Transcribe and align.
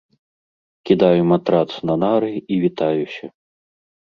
Кідаю 0.89 1.21
матрац 1.31 1.71
на 1.91 1.95
нары 2.05 2.33
і 2.57 2.59
вітаюся. 2.65 3.25